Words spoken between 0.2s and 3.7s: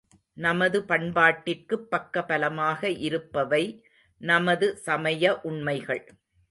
நமது பண்பாட்டிற்குப் பக்க பலமாக இருப்பவை